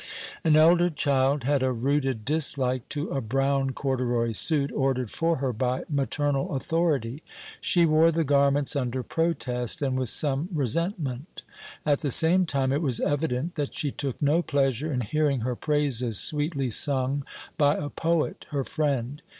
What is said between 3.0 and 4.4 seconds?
a brown corduroy